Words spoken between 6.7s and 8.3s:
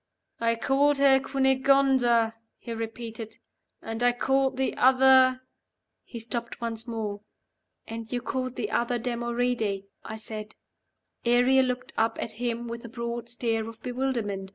more. "And you